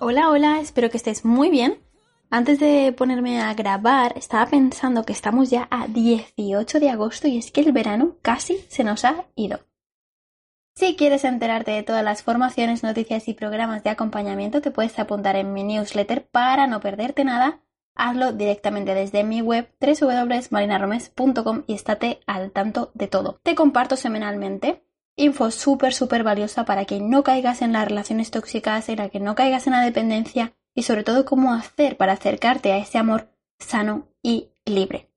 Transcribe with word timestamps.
Hola, 0.00 0.30
hola, 0.30 0.60
espero 0.60 0.90
que 0.90 0.96
estés 0.96 1.24
muy 1.24 1.50
bien. 1.50 1.80
Antes 2.30 2.60
de 2.60 2.94
ponerme 2.96 3.40
a 3.40 3.52
grabar, 3.54 4.16
estaba 4.16 4.46
pensando 4.46 5.02
que 5.02 5.12
estamos 5.12 5.50
ya 5.50 5.66
a 5.72 5.88
18 5.88 6.78
de 6.78 6.90
agosto 6.90 7.26
y 7.26 7.36
es 7.36 7.50
que 7.50 7.62
el 7.62 7.72
verano 7.72 8.16
casi 8.22 8.58
se 8.68 8.84
nos 8.84 9.04
ha 9.04 9.26
ido. 9.34 9.58
Si 10.76 10.94
quieres 10.94 11.24
enterarte 11.24 11.72
de 11.72 11.82
todas 11.82 12.04
las 12.04 12.22
formaciones, 12.22 12.84
noticias 12.84 13.26
y 13.26 13.34
programas 13.34 13.82
de 13.82 13.90
acompañamiento, 13.90 14.60
te 14.60 14.70
puedes 14.70 14.96
apuntar 15.00 15.34
en 15.34 15.52
mi 15.52 15.64
newsletter 15.64 16.28
para 16.28 16.68
no 16.68 16.78
perderte 16.78 17.24
nada. 17.24 17.60
Hazlo 17.96 18.32
directamente 18.32 18.94
desde 18.94 19.24
mi 19.24 19.40
web 19.40 19.68
www.marinaromes.com 19.80 21.64
y 21.66 21.74
estate 21.74 22.20
al 22.28 22.52
tanto 22.52 22.92
de 22.94 23.08
todo. 23.08 23.40
Te 23.42 23.56
comparto 23.56 23.96
semanalmente 23.96 24.87
info 25.18 25.50
súper, 25.50 25.92
súper 25.92 26.22
valiosa 26.22 26.64
para 26.64 26.84
que 26.84 27.00
no 27.00 27.22
caigas 27.22 27.60
en 27.60 27.72
las 27.72 27.86
relaciones 27.86 28.30
tóxicas, 28.30 28.88
en 28.88 28.98
la 28.98 29.08
que 29.10 29.20
no 29.20 29.34
caigas 29.34 29.66
en 29.66 29.74
la 29.74 29.82
dependencia 29.82 30.54
y 30.74 30.84
sobre 30.84 31.04
todo 31.04 31.24
cómo 31.24 31.52
hacer 31.52 31.96
para 31.96 32.12
acercarte 32.12 32.72
a 32.72 32.78
ese 32.78 32.98
amor 32.98 33.28
sano 33.58 34.08
y 34.22 34.48
libre. 34.64 35.10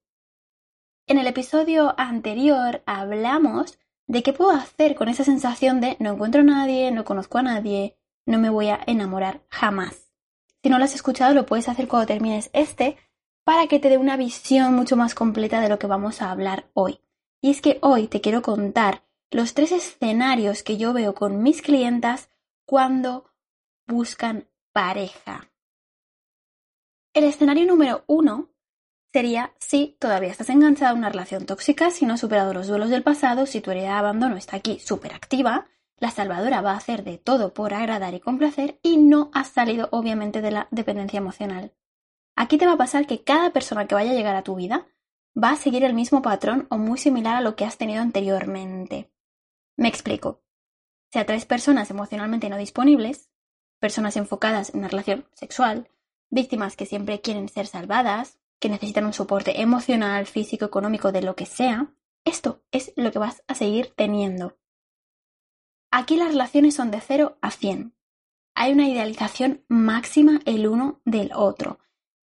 En 1.07 1.17
el 1.17 1.27
episodio 1.27 1.93
anterior 1.98 2.84
hablamos 2.85 3.77
de 4.07 4.23
qué 4.23 4.34
puedo 4.34 4.52
hacer 4.52 4.95
con 4.95 5.07
esa 5.07 5.23
sensación 5.23 5.79
de 5.79 5.98
no 5.99 6.13
encuentro 6.13 6.41
a 6.41 6.45
nadie, 6.45 6.91
no 6.91 7.05
conozco 7.05 7.38
a 7.38 7.43
nadie, 7.43 7.98
no 8.26 8.40
me 8.40 8.49
voy 8.49 8.70
a 8.70 8.79
enamorar 8.88 9.43
jamás. 9.49 10.12
Si 10.63 10.70
no 10.70 10.77
lo 10.77 10.85
has 10.85 10.95
escuchado, 10.95 11.34
lo 11.34 11.45
puedes 11.45 11.70
hacer 11.70 11.88
cuando 11.88 12.07
termines 12.07 12.49
este 12.54 12.98
para 13.43 13.68
que 13.68 13.79
te 13.79 13.90
dé 13.90 13.98
una 13.98 14.18
visión 14.18 14.76
mucho 14.76 14.95
más 14.95 15.15
completa 15.15 15.62
de 15.62 15.70
lo 15.70 15.79
que 15.79 15.88
vamos 15.88 16.21
a 16.21 16.31
hablar 16.31 16.70
hoy. 16.73 17.02
Y 17.41 17.49
es 17.49 17.62
que 17.62 17.79
hoy 17.81 18.07
te 18.07 18.21
quiero 18.21 18.41
contar 18.41 19.04
los 19.31 19.53
tres 19.53 19.71
escenarios 19.71 20.62
que 20.62 20.77
yo 20.77 20.91
veo 20.91 21.16
con 21.16 21.41
mis 21.41 21.62
clientas 21.62 22.30
cuando 22.66 23.31
buscan 23.88 24.48
pareja. 24.73 25.49
El 27.13 27.23
escenario 27.23 27.66
número 27.66 28.04
uno 28.07 28.49
sería 29.13 29.54
si 29.59 29.98
todavía 29.99 30.32
estás 30.32 30.49
enganchada 30.49 30.91
a 30.91 30.96
una 30.96 31.09
relación 31.09 31.46
tóxica, 31.46 31.91
si 31.91 32.05
no 32.05 32.13
has 32.13 32.20
superado 32.20 32.54
los 32.54 32.68
duelos 32.68 32.90
del 32.90 33.04
pasado, 33.04 33.46
si 33.46 33.62
tu 33.62 33.71
herida 33.71 33.87
de 33.87 33.90
abandono 33.90 34.35
está 34.35 34.57
aquí 34.57 34.79
súper 34.79 35.13
activa, 35.13 35.68
la 35.98 36.12
salvadora 36.12 36.62
va 36.62 36.71
a 36.71 36.77
hacer 36.77 37.04
de 37.04 37.18
todo 37.18 37.54
por 37.54 37.74
agradar 37.74 38.13
y 38.13 38.20
complacer 38.20 38.79
y 38.82 38.98
no 38.98 39.29
has 39.34 39.49
salido 39.49 39.87
obviamente 39.91 40.41
de 40.41 40.52
la 40.52 40.68
dependencia 40.71 41.18
emocional. 41.18 41.74
Aquí 42.35 42.57
te 42.57 42.65
va 42.65 42.74
a 42.74 42.77
pasar 42.77 43.07
que 43.07 43.24
cada 43.24 43.52
persona 43.52 43.87
que 43.87 43.96
vaya 43.96 44.12
a 44.12 44.15
llegar 44.15 44.35
a 44.35 44.43
tu 44.43 44.55
vida 44.55 44.87
va 45.41 45.52
a 45.52 45.55
seguir 45.55 45.84
el 45.84 45.93
mismo 45.93 46.21
patrón 46.21 46.68
o 46.70 46.77
muy 46.77 46.98
similar 46.98 47.35
a 47.35 47.41
lo 47.41 47.55
que 47.55 47.65
has 47.65 47.77
tenido 47.77 48.02
anteriormente. 48.02 49.10
Me 49.82 49.87
explico. 49.87 50.43
Si 51.12 51.18
atraes 51.18 51.46
personas 51.46 51.90
emocionalmente 51.90 52.49
no 52.49 52.57
disponibles, 52.57 53.32
personas 53.79 54.15
enfocadas 54.15 54.70
en 54.70 54.82
una 54.82 54.90
relación 54.90 55.26
sexual, 55.34 55.90
víctimas 56.29 56.76
que 56.76 56.85
siempre 56.85 57.20
quieren 57.20 57.49
ser 57.49 57.65
salvadas, 57.65 58.37
que 58.59 58.70
necesitan 58.70 59.07
un 59.07 59.13
soporte 59.13 59.59
emocional, 59.59 60.27
físico, 60.27 60.65
económico, 60.65 61.12
de 61.12 61.24
lo 61.24 61.35
que 61.35 61.48
sea, 61.48 61.96
esto 62.26 62.62
es 62.71 62.93
lo 62.96 63.12
que 63.12 63.18
vas 63.18 63.41
a 63.48 63.55
seguir 63.55 63.91
teniendo. 63.96 64.56
Aquí 65.90 66.16
las 66.16 66.28
relaciones 66.28 66.75
son 66.75 66.91
de 66.91 67.02
0 67.02 67.40
a 67.41 67.50
100. 67.50 67.96
Hay 68.53 68.74
una 68.74 68.88
idealización 68.88 69.66
máxima 69.68 70.41
el 70.46 70.68
uno 70.68 71.02
del 71.06 71.31
otro. 71.34 71.79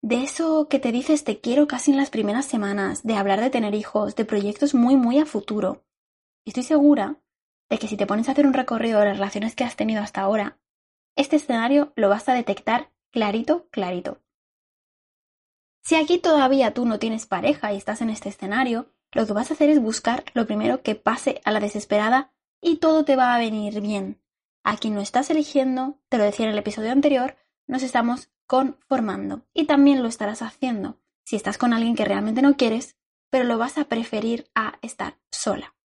De 0.01 0.21
eso 0.21 0.67
que 0.67 0.79
te 0.79 0.91
dices 0.91 1.23
te 1.23 1.39
quiero 1.39 1.65
casi 1.65 1.91
en 1.91 1.97
las 1.97 2.09
primeras 2.09 2.45
semanas, 2.45 3.03
de 3.03 3.15
hablar 3.15 3.39
de 3.39 3.51
tener 3.51 3.73
hijos, 3.73 4.17
de 4.17 4.25
proyectos 4.25 4.73
muy 4.75 4.97
muy 4.97 5.19
a 5.19 5.25
futuro. 5.25 5.85
Estoy 6.43 6.63
segura 6.63 7.21
de 7.69 7.77
que 7.77 7.87
si 7.87 7.97
te 7.97 8.07
pones 8.07 8.29
a 8.29 8.31
hacer 8.31 8.47
un 8.47 8.53
recorrido 8.53 8.99
de 8.99 9.07
las 9.07 9.17
relaciones 9.17 9.55
que 9.55 9.63
has 9.63 9.75
tenido 9.75 10.01
hasta 10.01 10.21
ahora, 10.21 10.57
este 11.15 11.35
escenario 11.35 11.93
lo 11.95 12.09
vas 12.09 12.29
a 12.29 12.33
detectar 12.33 12.91
clarito, 13.11 13.67
clarito. 13.69 14.21
Si 15.83 15.95
aquí 15.95 16.17
todavía 16.17 16.73
tú 16.73 16.85
no 16.85 16.99
tienes 16.99 17.25
pareja 17.25 17.73
y 17.73 17.77
estás 17.77 18.01
en 18.01 18.09
este 18.09 18.29
escenario, 18.29 18.91
lo 19.13 19.25
que 19.25 19.33
vas 19.33 19.49
a 19.49 19.53
hacer 19.53 19.69
es 19.69 19.81
buscar 19.81 20.25
lo 20.33 20.45
primero 20.45 20.81
que 20.81 20.95
pase 20.95 21.41
a 21.45 21.51
la 21.51 21.59
desesperada 21.59 22.33
y 22.61 22.77
todo 22.77 23.05
te 23.05 23.15
va 23.15 23.33
a 23.33 23.39
venir 23.39 23.81
bien. 23.81 24.21
Aquí 24.63 24.89
no 24.89 24.99
estás 24.99 25.29
eligiendo, 25.29 25.99
te 26.09 26.17
lo 26.17 26.25
decía 26.25 26.45
en 26.45 26.51
el 26.51 26.57
episodio 26.57 26.91
anterior, 26.91 27.37
nos 27.67 27.83
estamos 27.83 28.29
conformando 28.45 29.45
y 29.53 29.65
también 29.65 30.01
lo 30.01 30.09
estarás 30.09 30.41
haciendo 30.41 30.99
si 31.23 31.35
estás 31.35 31.57
con 31.57 31.73
alguien 31.73 31.95
que 31.95 32.05
realmente 32.05 32.41
no 32.41 32.55
quieres, 32.55 32.95
pero 33.29 33.43
lo 33.43 33.57
vas 33.57 33.77
a 33.77 33.85
preferir 33.85 34.49
a 34.55 34.79
estar 34.81 35.17
sola. 35.29 35.76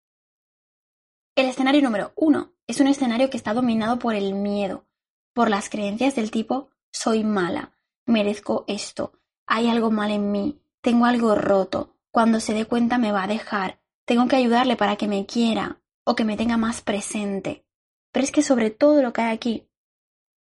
El 1.34 1.46
escenario 1.46 1.80
número 1.80 2.12
uno 2.14 2.52
es 2.66 2.80
un 2.80 2.88
escenario 2.88 3.30
que 3.30 3.38
está 3.38 3.54
dominado 3.54 3.98
por 3.98 4.14
el 4.14 4.34
miedo, 4.34 4.84
por 5.32 5.48
las 5.48 5.70
creencias 5.70 6.14
del 6.14 6.30
tipo 6.30 6.68
soy 6.92 7.24
mala, 7.24 7.72
merezco 8.04 8.64
esto, 8.68 9.18
hay 9.46 9.70
algo 9.70 9.90
mal 9.90 10.10
en 10.10 10.30
mí, 10.30 10.60
tengo 10.82 11.06
algo 11.06 11.34
roto, 11.34 11.96
cuando 12.10 12.38
se 12.38 12.52
dé 12.52 12.66
cuenta 12.66 12.98
me 12.98 13.12
va 13.12 13.22
a 13.22 13.28
dejar, 13.28 13.80
tengo 14.04 14.28
que 14.28 14.36
ayudarle 14.36 14.76
para 14.76 14.96
que 14.96 15.08
me 15.08 15.24
quiera 15.24 15.80
o 16.04 16.14
que 16.14 16.24
me 16.24 16.36
tenga 16.36 16.58
más 16.58 16.82
presente. 16.82 17.64
Pero 18.12 18.24
es 18.24 18.30
que 18.30 18.42
sobre 18.42 18.68
todo 18.70 19.00
lo 19.00 19.14
que 19.14 19.22
hay 19.22 19.34
aquí 19.34 19.70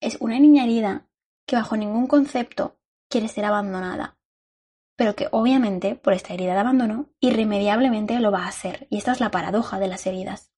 es 0.02 0.18
una 0.20 0.40
niña 0.40 0.64
herida 0.64 1.08
que 1.46 1.56
bajo 1.56 1.78
ningún 1.78 2.08
concepto 2.08 2.80
quiere 3.10 3.28
ser 3.28 3.46
abandonada, 3.46 4.18
pero 4.96 5.16
que 5.16 5.28
obviamente 5.32 5.94
por 5.94 6.14
esta 6.14 6.34
herida 6.34 6.54
de 6.54 6.60
abandono 6.62 7.10
irremediablemente 7.20 8.20
lo 8.20 8.32
va 8.32 8.46
a 8.46 8.50
hacer, 8.50 8.88
y 8.90 8.98
esta 8.98 9.12
es 9.12 9.20
la 9.20 9.30
paradoja 9.30 9.78
de 9.78 9.88
las 9.88 10.08
heridas. 10.08 10.52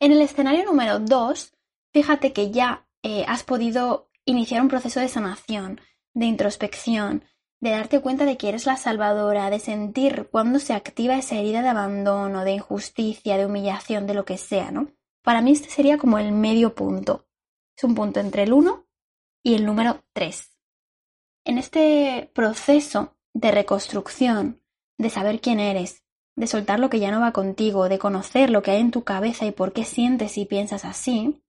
En 0.00 0.12
el 0.12 0.20
escenario 0.20 0.64
número 0.64 1.00
2, 1.00 1.54
fíjate 1.92 2.32
que 2.32 2.52
ya 2.52 2.86
eh, 3.02 3.24
has 3.26 3.42
podido 3.42 4.10
iniciar 4.24 4.62
un 4.62 4.68
proceso 4.68 5.00
de 5.00 5.08
sanación, 5.08 5.80
de 6.14 6.26
introspección, 6.26 7.24
de 7.60 7.70
darte 7.70 8.00
cuenta 8.00 8.24
de 8.24 8.36
que 8.36 8.48
eres 8.48 8.66
la 8.66 8.76
salvadora, 8.76 9.50
de 9.50 9.58
sentir 9.58 10.28
cuando 10.30 10.60
se 10.60 10.72
activa 10.72 11.18
esa 11.18 11.36
herida 11.36 11.62
de 11.62 11.70
abandono, 11.70 12.44
de 12.44 12.52
injusticia, 12.52 13.36
de 13.36 13.46
humillación, 13.46 14.06
de 14.06 14.14
lo 14.14 14.24
que 14.24 14.38
sea, 14.38 14.70
¿no? 14.70 14.92
Para 15.24 15.42
mí 15.42 15.50
este 15.50 15.68
sería 15.68 15.98
como 15.98 16.18
el 16.18 16.30
medio 16.30 16.76
punto. 16.76 17.26
Es 17.76 17.82
un 17.82 17.96
punto 17.96 18.20
entre 18.20 18.44
el 18.44 18.52
1 18.52 18.86
y 19.42 19.54
el 19.54 19.66
número 19.66 20.04
3. 20.12 20.58
En 21.44 21.58
este 21.58 22.30
proceso 22.34 23.16
de 23.34 23.50
reconstrucción, 23.50 24.62
de 24.96 25.10
saber 25.10 25.40
quién 25.40 25.58
eres, 25.58 26.04
de 26.38 26.46
soltar 26.46 26.78
lo 26.78 26.88
que 26.88 27.00
ya 27.00 27.10
no 27.10 27.20
va 27.20 27.32
contigo, 27.32 27.88
de 27.88 27.98
conocer 27.98 28.48
lo 28.48 28.62
que 28.62 28.70
hay 28.70 28.80
en 28.80 28.92
tu 28.92 29.02
cabeza 29.02 29.44
y 29.44 29.50
por 29.50 29.72
qué 29.72 29.84
sientes 29.84 30.38
y 30.38 30.44
piensas 30.44 30.84
así, 30.84 31.42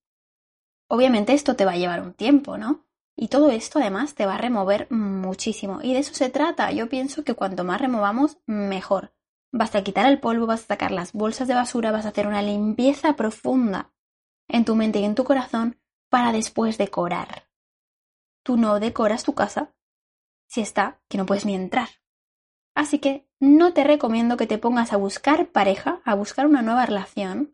obviamente 0.87 1.33
esto 1.33 1.55
te 1.55 1.63
va 1.63 1.73
a 1.73 1.77
llevar 1.77 2.01
un 2.01 2.13
tiempo, 2.13 2.57
¿no? 2.57 2.87
Y 3.15 3.27
todo 3.27 3.51
esto 3.51 3.77
además 3.79 4.15
te 4.15 4.25
va 4.25 4.35
a 4.35 4.39
remover 4.39 4.87
muchísimo. 4.89 5.79
Y 5.83 5.93
de 5.93 5.99
eso 5.99 6.13
se 6.13 6.29
trata. 6.29 6.71
Yo 6.71 6.89
pienso 6.89 7.23
que 7.23 7.35
cuanto 7.35 7.63
más 7.63 7.79
removamos, 7.79 8.37
mejor. 8.47 9.13
Vas 9.51 9.75
a 9.75 9.83
quitar 9.83 10.07
el 10.07 10.19
polvo, 10.19 10.47
vas 10.47 10.63
a 10.63 10.67
sacar 10.67 10.91
las 10.91 11.13
bolsas 11.13 11.47
de 11.47 11.53
basura, 11.53 11.91
vas 11.91 12.05
a 12.05 12.09
hacer 12.09 12.25
una 12.25 12.41
limpieza 12.41 13.15
profunda 13.15 13.91
en 14.47 14.65
tu 14.65 14.75
mente 14.75 14.99
y 14.99 15.03
en 15.03 15.15
tu 15.15 15.23
corazón 15.23 15.79
para 16.09 16.31
después 16.31 16.77
decorar. 16.77 17.49
Tú 18.41 18.57
no 18.57 18.79
decoras 18.79 19.23
tu 19.23 19.35
casa 19.35 19.75
si 20.47 20.61
está 20.61 20.99
que 21.07 21.17
no 21.17 21.25
puedes 21.25 21.45
ni 21.45 21.53
entrar. 21.53 21.89
Así 22.79 22.99
que 22.99 23.27
no 23.41 23.73
te 23.73 23.83
recomiendo 23.83 24.37
que 24.37 24.47
te 24.47 24.57
pongas 24.57 24.93
a 24.93 24.95
buscar 24.95 25.51
pareja, 25.51 26.01
a 26.05 26.15
buscar 26.15 26.45
una 26.45 26.61
nueva 26.61 26.85
relación, 26.85 27.53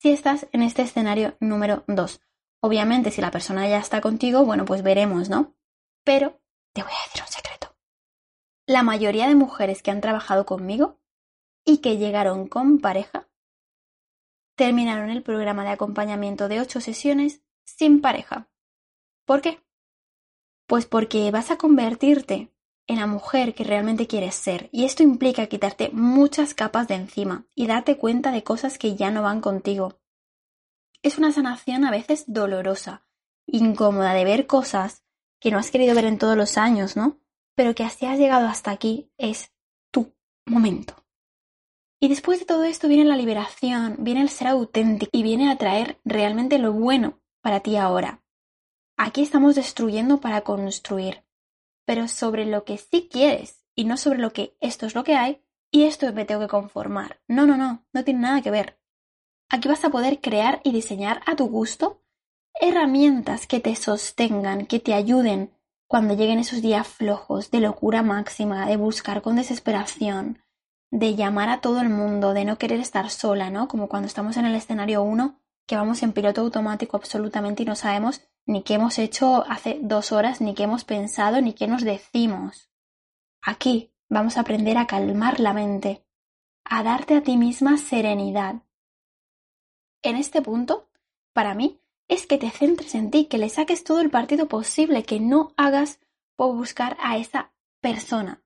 si 0.00 0.10
estás 0.10 0.48
en 0.50 0.62
este 0.62 0.82
escenario 0.82 1.36
número 1.38 1.84
2. 1.86 2.20
Obviamente, 2.60 3.12
si 3.12 3.20
la 3.20 3.30
persona 3.30 3.68
ya 3.68 3.78
está 3.78 4.00
contigo, 4.00 4.44
bueno, 4.44 4.64
pues 4.64 4.82
veremos, 4.82 5.30
¿no? 5.30 5.54
Pero 6.02 6.40
te 6.72 6.82
voy 6.82 6.90
a 6.90 7.06
decir 7.06 7.22
un 7.22 7.32
secreto. 7.32 7.76
La 8.66 8.82
mayoría 8.82 9.28
de 9.28 9.36
mujeres 9.36 9.80
que 9.80 9.92
han 9.92 10.00
trabajado 10.00 10.44
conmigo 10.44 10.98
y 11.64 11.78
que 11.78 11.96
llegaron 11.96 12.48
con 12.48 12.80
pareja 12.80 13.28
terminaron 14.56 15.08
el 15.08 15.22
programa 15.22 15.62
de 15.62 15.70
acompañamiento 15.70 16.48
de 16.48 16.60
8 16.60 16.80
sesiones 16.80 17.42
sin 17.62 18.00
pareja. 18.00 18.50
¿Por 19.24 19.40
qué? 19.40 19.62
Pues 20.66 20.84
porque 20.84 21.30
vas 21.30 21.52
a 21.52 21.58
convertirte 21.58 22.50
en 22.86 22.96
la 22.96 23.06
mujer 23.06 23.54
que 23.54 23.64
realmente 23.64 24.06
quieres 24.06 24.34
ser. 24.34 24.68
Y 24.72 24.84
esto 24.84 25.02
implica 25.02 25.46
quitarte 25.46 25.90
muchas 25.92 26.54
capas 26.54 26.88
de 26.88 26.94
encima 26.94 27.46
y 27.54 27.66
darte 27.66 27.96
cuenta 27.96 28.30
de 28.30 28.42
cosas 28.42 28.78
que 28.78 28.96
ya 28.96 29.10
no 29.10 29.22
van 29.22 29.40
contigo. 29.40 29.98
Es 31.02 31.18
una 31.18 31.32
sanación 31.32 31.84
a 31.84 31.90
veces 31.90 32.24
dolorosa, 32.26 33.06
incómoda 33.46 34.14
de 34.14 34.24
ver 34.24 34.46
cosas 34.46 35.04
que 35.40 35.50
no 35.50 35.58
has 35.58 35.70
querido 35.70 35.94
ver 35.94 36.06
en 36.06 36.18
todos 36.18 36.36
los 36.36 36.56
años, 36.56 36.96
¿no? 36.96 37.20
Pero 37.54 37.74
que 37.74 37.84
así 37.84 38.06
has 38.06 38.18
llegado 38.18 38.48
hasta 38.48 38.70
aquí 38.70 39.10
es 39.18 39.52
tu 39.90 40.14
momento. 40.46 41.04
Y 42.00 42.08
después 42.08 42.38
de 42.38 42.46
todo 42.46 42.64
esto 42.64 42.88
viene 42.88 43.04
la 43.04 43.16
liberación, 43.16 43.96
viene 43.98 44.20
el 44.22 44.28
ser 44.28 44.48
auténtico 44.48 45.10
y 45.12 45.22
viene 45.22 45.50
a 45.50 45.56
traer 45.56 46.00
realmente 46.04 46.58
lo 46.58 46.72
bueno 46.72 47.20
para 47.40 47.60
ti 47.60 47.76
ahora. 47.76 48.22
Aquí 48.96 49.22
estamos 49.22 49.54
destruyendo 49.54 50.20
para 50.20 50.42
construir 50.42 51.23
pero 51.84 52.08
sobre 52.08 52.46
lo 52.46 52.64
que 52.64 52.78
sí 52.78 53.08
quieres 53.10 53.64
y 53.74 53.84
no 53.84 53.96
sobre 53.96 54.18
lo 54.18 54.32
que 54.32 54.56
esto 54.60 54.86
es 54.86 54.94
lo 54.94 55.04
que 55.04 55.16
hay 55.16 55.42
y 55.70 55.84
esto 55.84 56.12
me 56.12 56.24
tengo 56.24 56.42
que 56.42 56.48
conformar. 56.48 57.20
No, 57.26 57.46
no, 57.46 57.56
no, 57.56 57.84
no 57.92 58.04
tiene 58.04 58.20
nada 58.20 58.42
que 58.42 58.50
ver. 58.50 58.78
Aquí 59.48 59.68
vas 59.68 59.84
a 59.84 59.90
poder 59.90 60.20
crear 60.20 60.60
y 60.64 60.72
diseñar 60.72 61.20
a 61.26 61.36
tu 61.36 61.46
gusto 61.46 62.02
herramientas 62.60 63.46
que 63.46 63.60
te 63.60 63.74
sostengan, 63.74 64.66
que 64.66 64.78
te 64.78 64.94
ayuden 64.94 65.52
cuando 65.86 66.14
lleguen 66.14 66.38
esos 66.38 66.62
días 66.62 66.86
flojos 66.86 67.50
de 67.50 67.60
locura 67.60 68.02
máxima, 68.02 68.66
de 68.66 68.76
buscar 68.76 69.22
con 69.22 69.36
desesperación, 69.36 70.38
de 70.90 71.14
llamar 71.14 71.48
a 71.48 71.60
todo 71.60 71.80
el 71.80 71.88
mundo, 71.88 72.32
de 72.34 72.44
no 72.44 72.58
querer 72.58 72.80
estar 72.80 73.10
sola, 73.10 73.50
¿no? 73.50 73.68
Como 73.68 73.88
cuando 73.88 74.06
estamos 74.06 74.36
en 74.36 74.46
el 74.46 74.54
escenario 74.54 75.02
1, 75.02 75.40
que 75.66 75.76
vamos 75.76 76.02
en 76.02 76.12
piloto 76.12 76.40
automático 76.40 76.96
absolutamente 76.96 77.62
y 77.64 77.66
no 77.66 77.74
sabemos 77.74 78.22
ni 78.46 78.62
qué 78.62 78.74
hemos 78.74 78.98
hecho 78.98 79.44
hace 79.48 79.78
dos 79.80 80.12
horas, 80.12 80.40
ni 80.40 80.54
qué 80.54 80.64
hemos 80.64 80.84
pensado, 80.84 81.40
ni 81.40 81.52
qué 81.52 81.66
nos 81.66 81.82
decimos. 81.82 82.70
Aquí 83.42 83.92
vamos 84.08 84.36
a 84.36 84.40
aprender 84.40 84.78
a 84.78 84.86
calmar 84.86 85.40
la 85.40 85.52
mente, 85.52 86.04
a 86.64 86.82
darte 86.82 87.16
a 87.16 87.22
ti 87.22 87.36
misma 87.36 87.76
serenidad. 87.78 88.62
En 90.02 90.16
este 90.16 90.42
punto, 90.42 90.88
para 91.32 91.54
mí, 91.54 91.80
es 92.08 92.26
que 92.26 92.38
te 92.38 92.50
centres 92.50 92.94
en 92.94 93.10
ti, 93.10 93.26
que 93.26 93.38
le 93.38 93.48
saques 93.48 93.84
todo 93.84 94.00
el 94.00 94.10
partido 94.10 94.46
posible, 94.46 95.04
que 95.04 95.20
no 95.20 95.52
hagas 95.56 96.00
por 96.36 96.54
buscar 96.54 96.96
a 97.00 97.16
esa 97.16 97.52
persona. 97.80 98.42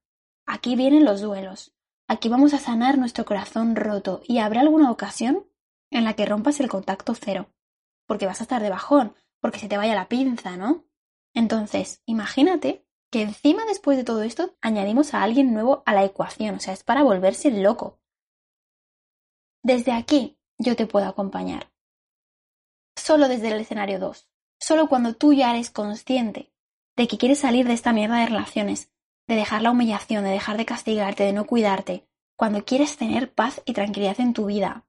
Aquí 0.47 0.77
vienen 0.77 1.05
los 1.05 1.21
duelos. 1.21 1.75
Aquí 2.07 2.29
vamos 2.29 2.55
a 2.55 2.59
sanar 2.59 2.97
nuestro 2.99 3.25
corazón 3.25 3.77
roto 3.77 4.23
y 4.27 4.39
habrá 4.39 4.61
alguna 4.61 4.91
ocasión 4.91 5.47
en 5.91 6.05
la 6.05 6.15
que 6.15 6.27
rompas 6.27 6.61
el 6.61 6.69
contacto 6.69 7.15
cero, 7.15 7.51
porque 8.07 8.27
vas 8.27 8.41
a 8.41 8.45
estar 8.45 8.63
de 8.63 8.71
bajón, 8.71 9.15
porque 9.41 9.59
se 9.59 9.69
te 9.69 9.77
vaya 9.77 9.95
la 9.95 10.09
pinza, 10.09 10.57
¿no? 10.57 10.85
Entonces, 11.35 12.03
imagínate 12.07 12.85
que 13.11 13.23
encima 13.23 13.65
después 13.65 13.97
de 13.97 14.05
todo 14.05 14.23
esto 14.23 14.57
añadimos 14.61 15.15
a 15.15 15.23
alguien 15.23 15.53
nuevo 15.53 15.83
a 15.87 15.95
la 15.95 16.05
ecuación, 16.05 16.57
o 16.57 16.61
sea, 16.61 16.75
es 16.75 16.85
para 16.85 17.03
volverse 17.03 17.51
loco. 17.51 18.01
Desde 19.63 19.93
aquí 19.93 20.39
yo 20.59 20.77
te 20.77 20.87
puedo 20.87 21.07
acompañar 21.07 21.71
solo 22.97 23.29
desde 23.29 23.49
el 23.49 23.61
escenario 23.61 23.99
2, 23.99 24.29
solo 24.59 24.89
cuando 24.89 25.15
tú 25.15 25.33
ya 25.33 25.51
eres 25.51 25.71
consciente 25.71 26.53
de 26.97 27.07
que 27.07 27.17
quieres 27.17 27.39
salir 27.39 27.67
de 27.67 27.75
esta 27.75 27.93
mierda 27.93 28.19
de 28.19 28.27
relaciones, 28.27 28.91
de 29.27 29.37
dejar 29.37 29.63
la 29.63 29.71
humillación, 29.71 30.25
de 30.25 30.31
dejar 30.31 30.57
de 30.57 30.67
castigarte, 30.67 31.23
de 31.23 31.33
no 31.33 31.47
cuidarte, 31.47 32.09
cuando 32.37 32.65
quieres 32.65 32.97
tener 32.97 33.33
paz 33.33 33.63
y 33.65 33.73
tranquilidad 33.73 34.21
en 34.21 34.33
tu 34.33 34.47
vida. 34.47 34.87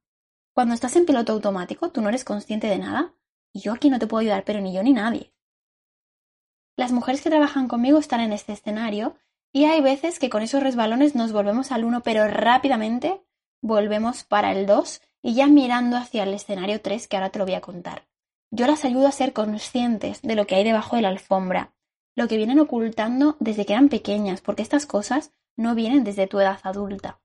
Cuando 0.53 0.73
estás 0.73 0.95
en 0.95 1.05
piloto 1.05 1.33
automático, 1.33 1.91
tú 1.91 2.01
no 2.01 2.09
eres 2.09 2.23
consciente 2.23 2.67
de 2.67 2.79
nada, 2.79 3.13
y 3.53 3.61
yo 3.61 3.73
aquí 3.73 3.89
no 3.89 3.99
te 3.99 4.07
puedo 4.07 4.21
ayudar, 4.21 4.43
pero 4.45 4.61
ni 4.61 4.73
yo 4.73 4.83
ni 4.83 4.93
nadie. 4.93 5.33
Las 6.75 6.91
mujeres 6.91 7.21
que 7.21 7.29
trabajan 7.29 7.67
conmigo 7.67 7.99
están 7.99 8.21
en 8.21 8.33
este 8.33 8.53
escenario 8.53 9.17
y 9.51 9.65
hay 9.65 9.81
veces 9.81 10.19
que 10.19 10.29
con 10.29 10.43
esos 10.43 10.63
resbalones 10.63 11.15
nos 11.15 11.31
volvemos 11.31 11.71
al 11.71 11.83
1, 11.83 12.01
pero 12.03 12.27
rápidamente 12.27 13.21
volvemos 13.61 14.23
para 14.23 14.51
el 14.51 14.65
2 14.65 15.01
y 15.21 15.33
ya 15.33 15.47
mirando 15.47 15.97
hacia 15.97 16.23
el 16.23 16.33
escenario 16.33 16.81
3 16.81 17.07
que 17.07 17.17
ahora 17.17 17.31
te 17.31 17.39
lo 17.39 17.45
voy 17.45 17.55
a 17.55 17.61
contar. 17.61 18.07
Yo 18.51 18.65
las 18.65 18.85
ayudo 18.85 19.07
a 19.07 19.11
ser 19.11 19.33
conscientes 19.33 20.21
de 20.21 20.35
lo 20.35 20.47
que 20.47 20.55
hay 20.55 20.63
debajo 20.63 20.95
de 20.95 21.01
la 21.01 21.09
alfombra, 21.09 21.73
lo 22.15 22.27
que 22.27 22.37
vienen 22.37 22.59
ocultando 22.59 23.37
desde 23.39 23.65
que 23.65 23.73
eran 23.73 23.89
pequeñas, 23.89 24.41
porque 24.41 24.61
estas 24.61 24.85
cosas 24.85 25.33
no 25.55 25.75
vienen 25.75 26.03
desde 26.03 26.27
tu 26.27 26.39
edad 26.39 26.59
adulta. 26.63 27.19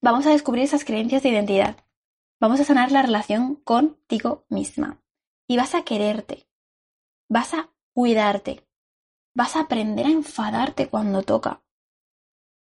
Vamos 0.00 0.26
a 0.26 0.30
descubrir 0.30 0.64
esas 0.64 0.84
creencias 0.84 1.22
de 1.22 1.30
identidad. 1.30 1.76
Vamos 2.40 2.60
a 2.60 2.64
sanar 2.64 2.92
la 2.92 3.02
relación 3.02 3.56
contigo 3.56 4.44
misma. 4.48 5.00
Y 5.48 5.56
vas 5.56 5.74
a 5.74 5.82
quererte. 5.82 6.48
Vas 7.28 7.54
a 7.54 7.72
cuidarte. 7.92 8.64
Vas 9.34 9.56
a 9.56 9.62
aprender 9.62 10.06
a 10.06 10.10
enfadarte 10.10 10.88
cuando 10.88 11.22
toca. 11.22 11.64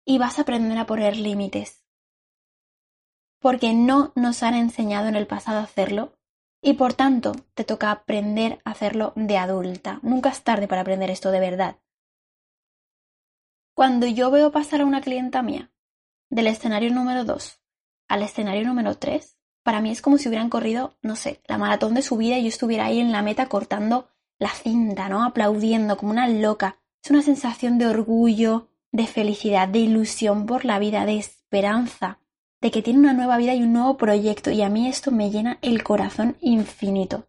Y 0.05 0.19
vas 0.19 0.39
a 0.39 0.43
aprender 0.43 0.79
a 0.79 0.87
poner 0.87 1.17
límites 1.17 1.85
porque 3.45 3.75
no 3.75 4.11
nos 4.17 4.43
han 4.43 4.55
enseñado 4.55 5.07
en 5.07 5.17
el 5.17 5.27
pasado 5.27 5.59
a 5.59 5.65
hacerlo 5.65 6.17
y 6.63 6.73
por 6.73 6.95
tanto 6.95 7.33
te 7.53 7.63
toca 7.63 7.91
aprender 7.91 8.63
a 8.65 8.71
hacerlo 8.71 9.13
de 9.17 9.37
adulta. 9.37 10.01
Nunca 10.03 10.31
es 10.31 10.43
tarde 10.43 10.67
para 10.67 10.81
aprender 10.81 11.11
esto 11.11 11.31
de 11.31 11.41
verdad. 11.41 11.77
Cuando 13.75 14.07
yo 14.07 14.31
veo 14.31 14.51
pasar 14.51 14.81
a 14.81 14.87
una 14.87 15.03
clienta 15.03 15.43
mía 15.43 15.71
del 16.31 16.47
escenario 16.47 16.91
número 16.91 17.25
2 17.25 17.61
al 18.09 18.23
escenario 18.23 18.67
número 18.67 18.97
3, 18.97 19.34
para 19.65 19.81
mí 19.81 19.91
es 19.91 20.01
como 20.01 20.19
si 20.19 20.29
hubieran 20.29 20.51
corrido, 20.51 20.95
no 21.03 21.17
sé, 21.17 21.41
la 21.49 21.59
maratón 21.59 21.95
de 21.95 22.03
su 22.03 22.17
vida 22.17 22.39
y 22.39 22.43
yo 22.43 22.49
estuviera 22.49 22.85
ahí 22.85 23.01
en 23.01 23.11
la 23.11 23.23
meta 23.23 23.47
cortando 23.49 24.09
la 24.39 24.51
cinta, 24.51 25.09
¿no? 25.09 25.25
Aplaudiendo 25.25 25.97
como 25.97 26.13
una 26.13 26.29
loca. 26.29 26.79
Es 27.03 27.11
una 27.11 27.23
sensación 27.23 27.79
de 27.79 27.89
orgullo, 27.89 28.69
de 28.93 29.09
felicidad, 29.09 29.67
de 29.67 29.81
ilusión 29.81 30.47
por 30.47 30.65
la 30.65 30.79
vida, 30.79 31.05
de 31.05 31.19
esperanza 31.19 32.21
de 32.65 32.71
que 32.71 32.81
tiene 32.81 32.99
una 32.99 33.13
nueva 33.13 33.37
vida 33.37 33.53
y 33.55 33.63
un 33.63 33.75
nuevo 33.75 33.99
proyecto 33.99 34.51
y 34.51 34.63
a 34.63 34.71
mí 34.71 34.89
esto 34.89 35.11
me 35.11 35.31
llena 35.31 35.59
el 35.61 35.85
corazón 35.85 36.39
infinito. 36.41 37.29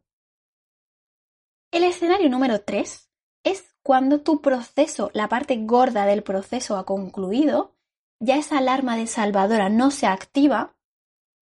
El 1.72 1.84
escenario 1.84 2.30
número 2.30 2.62
3 2.62 3.12
es 3.44 3.76
cuando 3.84 4.22
tu 4.22 4.42
proceso, 4.42 5.12
la 5.14 5.28
parte 5.28 5.58
gorda 5.58 6.06
del 6.06 6.24
proceso 6.24 6.78
ha 6.78 6.86
concluido, 6.86 7.76
ya 8.22 8.38
esa 8.38 8.60
alarma 8.60 8.96
de 8.96 9.08
salvadora 9.08 9.68
no 9.68 9.92
se 9.92 10.08
activa, 10.08 10.78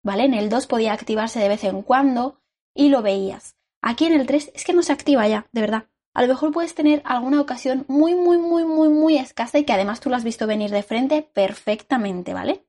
¿vale? 0.04 0.26
En 0.26 0.34
el 0.34 0.50
2 0.50 0.68
podía 0.68 0.94
activarse 0.94 1.40
de 1.40 1.48
vez 1.48 1.64
en 1.64 1.82
cuando 1.82 2.42
y 2.76 2.90
lo 2.90 3.02
veías. 3.02 3.56
Aquí 3.82 4.06
en 4.06 4.14
el 4.14 4.28
3 4.28 4.52
es 4.54 4.64
que 4.64 4.74
no 4.74 4.84
se 4.84 4.94
activa 4.94 5.28
ya, 5.28 5.48
de 5.52 5.62
verdad. 5.62 5.90
A 6.14 6.22
lo 6.22 6.28
mejor 6.28 6.52
puedes 6.52 6.76
tener 6.76 7.02
alguna 7.06 7.42
ocasión 7.42 7.86
muy, 7.88 8.14
muy, 8.14 8.38
muy, 8.38 8.66
muy, 8.66 8.90
muy 8.90 9.18
escasa 9.18 9.58
y 9.58 9.66
que 9.66 9.74
además 9.74 10.00
tú 10.00 10.10
lo 10.10 10.16
has 10.16 10.24
visto 10.24 10.46
venir 10.46 10.70
de 10.70 10.84
frente 10.84 11.24
perfectamente, 11.24 12.34
¿vale? 12.34 12.68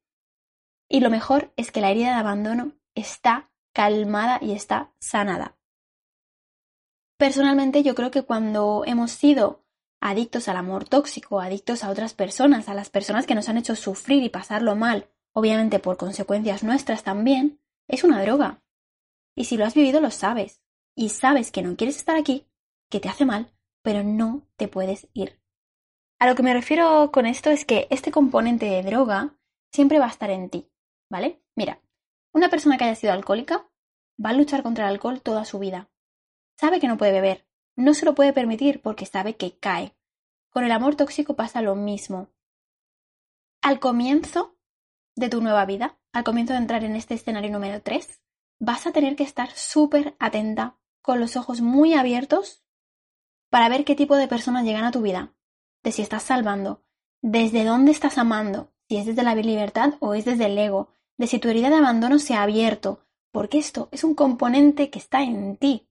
Y 0.89 1.01
lo 1.01 1.11
mejor 1.11 1.53
es 1.57 1.71
que 1.71 1.81
la 1.81 1.91
herida 1.91 2.11
de 2.11 2.21
abandono 2.21 2.73
está 2.95 3.51
calmada 3.75 4.39
y 4.41 4.53
está 4.53 4.93
sanada. 4.99 5.57
Personalmente 7.19 7.83
yo 7.83 7.95
creo 7.95 8.11
que 8.11 8.23
cuando 8.23 8.83
hemos 8.87 9.11
sido 9.11 9.65
adictos 10.01 10.49
al 10.49 10.57
amor 10.57 10.85
tóxico, 10.85 11.41
adictos 11.41 11.85
a 11.85 11.91
otras 11.91 12.15
personas, 12.15 12.69
a 12.69 12.75
las 12.75 12.91
personas 12.91 13.27
que 13.27 13.35
nos 13.35 13.49
han 13.49 13.59
hecho 13.59 13.77
sufrir 13.77 14.23
y 14.23 14.29
pasarlo 14.29 14.75
mal, 14.77 15.09
obviamente 15.35 15.79
por 15.79 15.99
consecuencias 15.99 16.63
nuestras 16.63 17.03
también, 17.03 17.61
es 17.89 18.05
una 18.05 18.23
droga. 18.23 18.63
Y 19.37 19.45
si 19.45 19.57
lo 19.57 19.67
has 19.67 19.75
vivido 19.75 20.01
lo 20.01 20.11
sabes. 20.11 20.63
Y 20.97 21.11
sabes 21.11 21.51
que 21.51 21.63
no 21.63 21.77
quieres 21.77 21.97
estar 21.97 22.17
aquí, 22.17 22.47
que 22.89 23.01
te 23.01 23.09
hace 23.09 23.25
mal, 23.25 23.53
pero 23.83 24.03
no 24.03 24.47
te 24.57 24.69
puedes 24.69 25.09
ir. 25.13 25.41
A 26.21 26.29
lo 26.29 26.37
que 26.37 26.45
me 26.45 26.55
refiero 26.55 27.11
con 27.13 27.27
esto 27.27 27.51
es 27.51 27.65
que 27.65 27.89
este 27.91 28.13
componente 28.13 28.67
de 28.67 28.83
droga 28.83 29.37
siempre 29.73 29.99
va 29.99 30.07
a 30.07 30.11
estar 30.11 30.31
en 30.31 30.49
ti. 30.49 30.71
¿Vale? 31.11 31.43
Mira, 31.55 31.83
una 32.33 32.49
persona 32.49 32.79
que 32.79 32.85
haya 32.85 32.95
sido 32.95 33.13
alcohólica 33.13 33.69
va 34.25 34.31
a 34.31 34.33
luchar 34.33 34.63
contra 34.63 34.87
el 34.87 34.93
alcohol 34.93 35.21
toda 35.21 35.45
su 35.45 35.59
vida. 35.59 35.91
Sabe 36.59 36.81
que 36.81 36.89
no 36.89 36.97
puede 36.97 37.13
beber, 37.13 37.47
no 37.77 37.95
se 37.95 38.05
lo 38.05 38.15
puede 38.15 38.33
permitir 38.33 38.81
porque 38.81 39.07
sabe 39.07 39.37
que 39.37 39.59
cae. 39.59 39.97
Con 40.51 40.65
el 40.65 40.73
amor 40.73 40.95
tóxico 40.95 41.35
pasa 41.35 41.61
lo 41.61 41.75
mismo. 41.75 42.29
Al 43.61 43.81
comienzo 43.81 44.54
de 45.17 45.29
tu 45.29 45.41
nueva 45.41 45.65
vida, 45.65 45.99
al 46.13 46.25
comienzo 46.25 46.53
de 46.53 46.61
entrar 46.61 46.85
en 46.85 46.97
este 46.97 47.15
escenario 47.15 47.51
número 47.51 47.81
3, 47.83 48.21
vas 48.59 48.87
a 48.87 48.93
tener 48.93 49.17
que 49.17 49.25
estar 49.25 49.51
súper 49.53 50.17
atenta, 50.19 50.77
con 51.03 51.21
los 51.21 51.37
ojos 51.37 51.61
muy 51.61 51.95
abiertos, 51.95 52.65
para 53.51 53.69
ver 53.69 53.85
qué 53.85 53.95
tipo 53.95 54.17
de 54.17 54.27
personas 54.27 54.65
llegan 54.65 54.85
a 54.85 54.91
tu 54.91 55.03
vida, 55.03 55.35
de 55.83 55.93
si 55.93 56.03
estás 56.03 56.23
salvando, 56.23 56.83
desde 57.21 57.65
dónde 57.65 57.93
estás 57.93 58.19
amando, 58.19 58.73
si 58.89 58.97
es 58.97 59.07
desde 59.07 59.23
la 59.23 59.35
libertad 59.35 59.95
o 60.01 60.15
es 60.15 60.25
desde 60.25 60.47
el 60.47 60.59
ego, 60.59 60.89
de 61.17 61.27
si 61.27 61.39
tu 61.39 61.49
herida 61.49 61.71
de 61.71 61.77
abandono 61.77 62.19
se 62.19 62.35
ha 62.35 62.43
abierto, 62.43 63.07
porque 63.31 63.59
esto 63.59 63.89
es 63.93 64.03
un 64.05 64.15
componente 64.15 64.91
que 64.91 64.99
está 64.99 65.23
en 65.23 65.57
ti. 65.57 65.89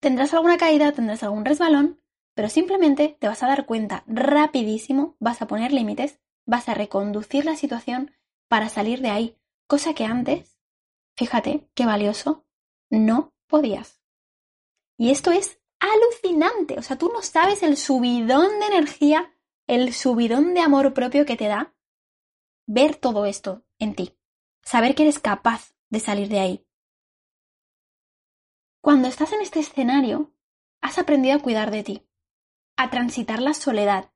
Tendrás 0.00 0.34
alguna 0.34 0.58
caída, 0.58 0.92
tendrás 0.92 1.22
algún 1.22 1.44
resbalón, 1.44 2.00
pero 2.34 2.48
simplemente 2.48 3.16
te 3.18 3.28
vas 3.28 3.42
a 3.42 3.48
dar 3.48 3.66
cuenta 3.66 4.04
rapidísimo, 4.06 5.16
vas 5.18 5.42
a 5.42 5.46
poner 5.46 5.72
límites, 5.72 6.20
vas 6.46 6.68
a 6.68 6.74
reconducir 6.74 7.44
la 7.44 7.56
situación 7.56 8.12
para 8.48 8.68
salir 8.68 9.00
de 9.00 9.10
ahí, 9.10 9.38
cosa 9.66 9.94
que 9.94 10.04
antes, 10.04 10.58
fíjate 11.16 11.68
qué 11.74 11.86
valioso, 11.86 12.46
no 12.90 13.34
podías. 13.46 14.02
Y 14.96 15.10
esto 15.10 15.30
es 15.30 15.60
alucinante, 15.78 16.78
o 16.78 16.82
sea, 16.82 16.98
tú 16.98 17.10
no 17.12 17.22
sabes 17.22 17.62
el 17.62 17.76
subidón 17.76 18.58
de 18.60 18.66
energía, 18.66 19.34
el 19.66 19.92
subidón 19.94 20.54
de 20.54 20.60
amor 20.60 20.92
propio 20.94 21.24
que 21.24 21.36
te 21.36 21.46
da 21.46 21.74
ver 22.66 22.96
todo 22.96 23.26
esto 23.26 23.64
en 23.78 23.94
ti, 23.94 24.18
saber 24.62 24.94
que 24.94 25.04
eres 25.04 25.18
capaz 25.18 25.74
de 25.88 26.00
salir 26.00 26.28
de 26.28 26.40
ahí. 26.40 26.66
Cuando 28.82 29.08
estás 29.08 29.32
en 29.32 29.40
este 29.40 29.60
escenario, 29.60 30.34
has 30.80 30.98
aprendido 30.98 31.36
a 31.36 31.42
cuidar 31.42 31.70
de 31.70 31.82
ti, 31.82 32.08
a 32.76 32.90
transitar 32.90 33.40
la 33.40 33.54
soledad, 33.54 34.12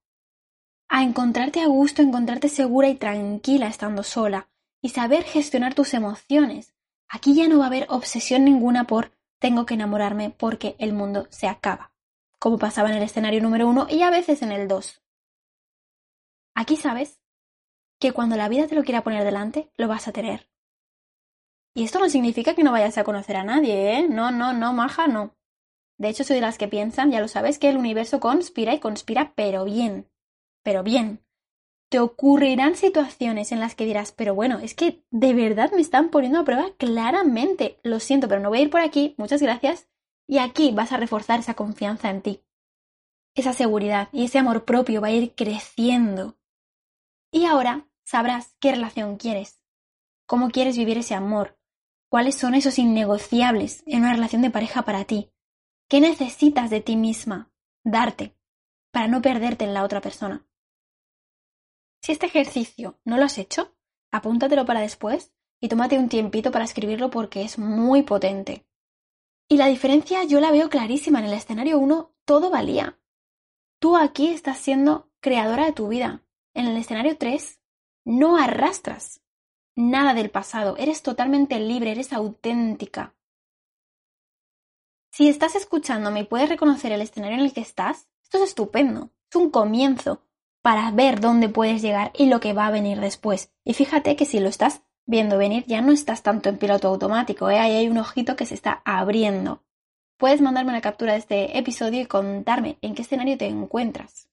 a 0.95 1.03
encontrarte 1.03 1.63
a 1.63 1.69
gusto, 1.69 2.03
encontrarte 2.03 2.51
segura 2.51 2.87
y 2.91 2.97
tranquila 2.97 3.67
estando 3.67 4.03
sola, 4.03 4.51
y 4.83 4.91
saber 4.91 5.25
gestionar 5.25 5.73
tus 5.73 5.95
emociones. 5.95 6.75
Aquí 7.09 7.35
ya 7.35 7.49
no 7.49 7.59
va 7.59 7.65
a 7.65 7.69
haber 7.69 7.87
obsesión 7.89 8.45
ninguna 8.45 8.85
por 8.85 9.11
tengo 9.39 9.65
que 9.65 9.73
enamorarme 9.73 10.29
porque 10.29 10.77
el 10.79 10.93
mundo 10.93 11.29
se 11.31 11.49
acaba, 11.49 11.93
como 12.39 12.59
pasaba 12.59 12.91
en 12.91 12.97
el 12.97 13.03
escenario 13.03 13.41
número 13.41 13.67
uno 13.67 13.87
y 13.89 14.03
a 14.03 14.11
veces 14.11 14.43
en 14.43 14.53
el 14.53 14.69
dos. 14.69 15.03
Aquí 16.55 16.77
sabes 16.77 17.23
que 17.99 18.13
cuando 18.13 18.37
la 18.37 18.51
vida 18.51 18.67
te 18.67 18.75
lo 18.75 18.85
quiera 18.85 19.03
poner 19.03 19.25
delante, 19.25 19.73
lo 19.79 19.89
vas 19.89 20.09
a 20.09 20.13
tener. 20.13 20.51
Y 21.75 21.85
esto 21.85 22.01
no 22.01 22.11
significa 22.11 22.55
que 22.55 22.65
no 22.65 22.73
vayas 22.73 22.99
a 22.99 23.05
conocer 23.05 23.37
a 23.37 23.45
nadie, 23.45 23.97
¿eh? 23.97 24.09
No, 24.11 24.31
no, 24.31 24.53
no, 24.53 24.75
maja, 24.75 25.07
no. 25.07 25.35
De 25.97 26.11
hecho, 26.11 26.23
soy 26.23 26.37
de 26.37 26.43
las 26.43 26.59
que 26.59 26.69
piensan, 26.69 27.11
ya 27.11 27.21
lo 27.21 27.29
sabes, 27.29 27.59
que 27.59 27.71
el 27.71 27.79
universo 27.79 28.21
conspira 28.21 28.75
y 28.75 28.79
conspira, 28.79 29.33
pero 29.35 29.65
bien. 29.65 30.12
Pero 30.63 30.83
bien. 30.83 31.25
Te 31.89 31.99
ocurrirán 31.99 32.75
situaciones 32.75 33.53
en 33.53 33.61
las 33.61 33.75
que 33.75 33.85
dirás, 33.85 34.13
pero 34.13 34.35
bueno, 34.35 34.61
es 34.61 34.75
que 34.75 35.05
de 35.11 35.35
verdad 35.35 35.71
me 35.73 35.83
están 35.83 36.09
poniendo 36.09 36.41
a 36.41 36.45
prueba 36.45 36.71
claramente. 36.79 37.79
Lo 37.83 38.01
siento, 38.01 38.29
pero 38.29 38.41
no 38.41 38.49
voy 38.49 38.61
a 38.61 38.63
ir 38.63 38.71
por 38.71 38.81
aquí, 38.81 39.15
muchas 39.19 39.43
gracias. 39.43 39.89
Y 40.27 40.39
aquí 40.39 40.71
vas 40.73 40.93
a 40.93 40.97
reforzar 40.97 41.41
esa 41.41 41.53
confianza 41.53 42.09
en 42.09 42.23
ti. 42.23 42.43
Esa 43.35 43.53
seguridad 43.53 44.09
y 44.13 44.25
ese 44.25 44.39
amor 44.39 44.65
propio 44.65 45.03
va 45.03 45.09
a 45.09 45.13
ir 45.13 45.35
creciendo. 45.35 46.39
Y 47.31 47.45
ahora 47.45 47.87
sabrás 48.05 48.57
qué 48.61 48.73
relación 48.73 49.17
quieres, 49.17 49.63
cómo 50.27 50.51
quieres 50.51 50.77
vivir 50.77 50.99
ese 50.99 51.15
amor, 51.15 51.59
cuáles 52.11 52.37
son 52.37 52.55
esos 52.55 52.79
innegociables 52.79 53.83
en 53.87 54.01
una 54.01 54.13
relación 54.13 54.43
de 54.43 54.51
pareja 54.51 54.83
para 54.83 55.05
ti, 55.05 55.31
qué 55.89 56.01
necesitas 56.01 56.69
de 56.71 56.81
ti 56.83 56.97
misma 56.97 57.51
darte 57.85 58.37
para 58.93 59.09
no 59.09 59.23
perderte 59.23 59.65
en 59.65 59.75
la 59.75 59.83
otra 59.83 60.01
persona. 60.03 60.47
Si 62.03 62.11
este 62.11 62.27
ejercicio 62.27 62.99
no 63.05 63.17
lo 63.17 63.25
has 63.25 63.39
hecho, 63.39 63.77
apúntatelo 64.11 64.67
para 64.67 64.81
después 64.81 65.33
y 65.61 65.69
tómate 65.69 65.99
un 65.99 66.09
tiempito 66.09 66.51
para 66.51 66.65
escribirlo 66.65 67.11
porque 67.11 67.43
es 67.43 67.59
muy 67.59 68.03
potente. 68.03 68.67
Y 69.49 69.57
la 69.57 69.69
diferencia 69.69 70.25
yo 70.25 70.41
la 70.41 70.51
veo 70.51 70.69
clarísima. 70.69 71.21
En 71.21 71.27
el 71.27 71.35
escenario 71.35 71.79
1 71.79 72.13
todo 72.25 72.51
valía. 72.51 72.99
Tú 73.79 73.97
aquí 73.97 74.29
estás 74.29 74.59
siendo 74.59 75.11
creadora 75.21 75.67
de 75.67 75.73
tu 75.73 75.89
vida. 75.89 76.25
En 76.55 76.67
el 76.67 76.77
escenario 76.77 77.17
3 77.17 77.61
no 78.05 78.37
arrastras 78.37 79.21
nada 79.77 80.13
del 80.13 80.31
pasado. 80.31 80.77
Eres 80.79 81.03
totalmente 81.03 81.61
libre, 81.61 81.93
eres 81.93 82.13
auténtica. 82.13 83.15
Si 85.13 85.29
estás 85.29 85.55
escuchándome 85.55 86.21
y 86.21 86.25
puedes 86.25 86.49
reconocer 86.49 86.91
el 86.91 87.03
escenario 87.03 87.39
en 87.39 87.45
el 87.45 87.53
que 87.53 87.61
estás, 87.61 88.09
esto 88.23 88.39
es 88.39 88.45
estupendo. 88.45 89.13
Es 89.31 89.37
un 89.37 89.51
comienzo 89.51 90.27
para 90.63 90.91
ver 90.93 91.21
dónde 91.21 91.49
puedes 91.49 91.83
llegar 91.83 92.13
y 92.17 92.27
lo 92.27 92.41
que 92.41 92.53
va 92.53 92.67
a 92.67 92.71
venir 92.71 93.01
después. 93.01 93.53
Y 93.65 93.75
fíjate 93.75 94.17
que 94.17 94.25
si 94.25 94.41
lo 94.41 94.49
estás 94.49 94.83
viendo 95.07 95.37
venir, 95.37 95.65
ya 95.67 95.81
no 95.81 95.93
estás 95.93 96.23
tanto 96.23 96.49
en 96.49 96.59
piloto 96.59 96.89
automático, 96.89 97.51
¿eh? 97.51 97.59
ahí 97.59 97.73
hay 97.73 97.89
un 97.89 97.99
ojito 97.99 98.37
que 98.37 98.47
se 98.47 98.55
está 98.55 98.81
abriendo. 98.85 99.65
Puedes 100.17 100.41
mandarme 100.41 100.71
una 100.71 100.81
captura 100.81 101.13
de 101.13 101.19
este 101.19 101.59
episodio 101.59 102.01
y 102.01 102.07
contarme 102.07 102.79
en 102.81 102.95
qué 102.95 103.03
escenario 103.03 103.37
te 103.37 103.47
encuentras. 103.47 104.29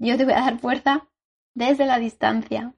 Yo 0.00 0.16
te 0.16 0.24
voy 0.24 0.34
a 0.34 0.40
dar 0.40 0.58
fuerza 0.58 1.08
desde 1.54 1.86
la 1.86 1.98
distancia. 1.98 2.74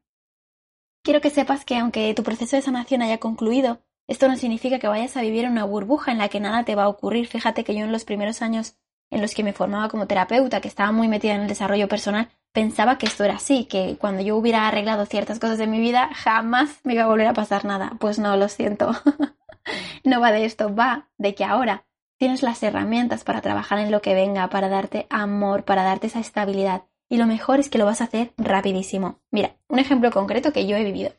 Quiero 1.03 1.21
que 1.21 1.31
sepas 1.31 1.65
que 1.65 1.79
aunque 1.79 2.13
tu 2.15 2.23
proceso 2.23 2.57
de 2.57 2.63
sanación 2.63 3.01
haya 3.01 3.19
concluido, 3.19 3.81
esto 4.07 4.29
no 4.29 4.37
significa 4.37 4.79
que 4.79 4.89
vayas 4.89 5.17
a 5.17 5.23
vivir 5.23 5.45
en 5.45 5.53
una 5.53 5.65
burbuja 5.65 6.13
en 6.13 6.19
la 6.19 6.29
que 6.29 6.41
nada 6.41 6.65
te 6.65 6.75
va 6.75 6.85
a 6.85 6.89
ocurrir. 6.89 7.27
Fíjate 7.27 7.65
que 7.65 7.75
yo 7.75 7.85
en 7.85 7.93
los 7.93 8.05
primeros 8.05 8.43
años 8.43 8.77
en 9.11 9.23
los 9.23 9.35
que 9.35 9.45
me 9.45 9.53
formaba 9.53 9.89
como 9.89 10.07
terapeuta, 10.07 10.61
que 10.61 10.69
estaba 10.69 10.93
muy 10.93 11.09
metida 11.09 11.35
en 11.35 11.43
el 11.43 11.49
desarrollo 11.49 11.89
personal, 11.89 12.31
pensaba 12.52 12.99
que 12.99 13.06
esto 13.06 13.25
era 13.25 13.37
así, 13.37 13.64
que 13.64 13.97
cuando 13.99 14.23
yo 14.23 14.37
hubiera 14.37 14.68
arreglado 14.68 15.06
ciertas 15.06 15.38
cosas 15.38 15.59
de 15.59 15.66
mi 15.66 15.80
vida, 15.80 16.11
jamás 16.14 16.80
me 16.85 16.94
iba 16.94 17.04
a 17.04 17.09
volver 17.09 17.26
a 17.26 17.35
pasar 17.35 17.64
nada. 17.64 17.92
Pues 17.99 18.18
no, 18.18 18.37
lo 18.37 18.49
siento. 18.49 18.92
no 20.04 20.21
va 20.21 20.32
de 20.32 20.44
esto, 20.44 20.75
va 20.75 21.09
de 21.18 21.35
que 21.35 21.44
ahora 21.44 21.87
tienes 22.18 22.42
las 22.42 22.62
herramientas 22.62 23.25
para 23.25 23.40
trabajar 23.40 23.78
en 23.78 23.90
lo 23.90 24.02
que 24.02 24.14
venga, 24.14 24.49
para 24.49 24.68
darte 24.68 25.06
amor, 25.11 25.64
para 25.64 25.82
darte 25.82 26.06
esa 26.06 26.21
estabilidad. 26.21 26.85
Y 27.09 27.16
lo 27.16 27.26
mejor 27.26 27.61
es 27.61 27.68
que 27.68 27.78
lo 27.78 27.85
vas 27.85 28.00
a 28.00 28.04
hacer 28.04 28.32
rapidísimo. 28.37 29.21
Mira, 29.30 29.56
un 29.68 29.78
ejemplo 29.78 30.11
concreto 30.11 30.52
que 30.52 30.66
yo 30.66 30.76
he 30.76 30.85
vivido. 30.85 31.12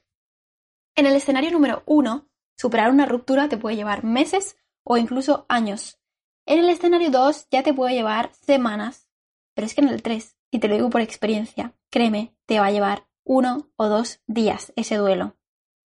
En 0.95 1.05
el 1.05 1.15
escenario 1.15 1.51
número 1.51 1.83
uno, 1.85 2.29
superar 2.55 2.91
una 2.91 3.05
ruptura 3.05 3.49
te 3.49 3.57
puede 3.57 3.75
llevar 3.75 4.03
meses 4.03 4.57
o 4.83 4.97
incluso 4.97 5.45
años. 5.49 5.99
En 6.45 6.59
el 6.59 6.69
escenario 6.69 7.09
2 7.09 7.47
ya 7.51 7.63
te 7.63 7.73
puede 7.73 7.95
llevar 7.95 8.31
semanas, 8.33 9.07
pero 9.53 9.65
es 9.65 9.73
que 9.73 9.81
en 9.81 9.89
el 9.89 10.01
3, 10.01 10.35
y 10.53 10.59
te 10.59 10.67
lo 10.67 10.75
digo 10.75 10.91
por 10.91 11.01
experiencia, 11.01 11.73
créeme, 11.89 12.35
te 12.45 12.59
va 12.59 12.67
a 12.67 12.71
llevar 12.71 13.07
uno 13.23 13.71
o 13.75 13.87
dos 13.87 14.21
días 14.27 14.71
ese 14.75 14.97
duelo. 14.97 15.35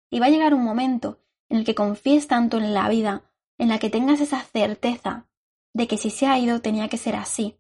Y 0.10 0.22
va 0.22 0.28
a 0.28 0.30
llegar 0.30 0.54
un 0.54 0.64
momento 0.64 1.20
en 1.50 1.58
el 1.58 1.66
que 1.66 1.76
confíes 1.76 2.28
tanto 2.28 2.58
en 2.58 2.74
la 2.74 2.88
vida, 2.88 3.30
en 3.58 3.68
la 3.68 3.78
que 3.78 3.90
tengas 3.90 4.22
esa 4.22 4.42
certeza 4.42 5.28
de 5.74 5.88
que 5.88 5.98
si 5.98 6.10
se 6.10 6.28
ha 6.28 6.40
ido 6.40 6.62
tenía 6.62 6.88
que 6.88 6.98
ser 6.98 7.18
así, 7.18 7.60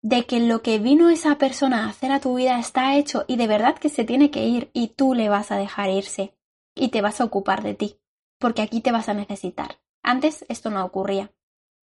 de 0.00 0.24
que 0.24 0.40
lo 0.40 0.62
que 0.62 0.78
vino 0.78 1.10
esa 1.10 1.36
persona 1.36 1.84
a 1.84 1.90
hacer 1.90 2.10
a 2.12 2.20
tu 2.20 2.34
vida 2.36 2.58
está 2.58 2.96
hecho 2.96 3.26
y 3.28 3.36
de 3.36 3.46
verdad 3.46 3.76
que 3.76 3.90
se 3.90 4.04
tiene 4.04 4.30
que 4.30 4.46
ir 4.46 4.70
y 4.72 4.88
tú 4.88 5.12
le 5.12 5.28
vas 5.28 5.52
a 5.52 5.58
dejar 5.58 5.90
irse 5.90 6.34
y 6.74 6.88
te 6.88 7.02
vas 7.02 7.20
a 7.20 7.24
ocupar 7.24 7.62
de 7.62 7.74
ti, 7.74 8.00
porque 8.38 8.62
aquí 8.62 8.80
te 8.80 8.90
vas 8.90 9.10
a 9.10 9.14
necesitar. 9.14 9.80
Antes 10.02 10.46
esto 10.48 10.70
no 10.70 10.82
ocurría. 10.82 11.30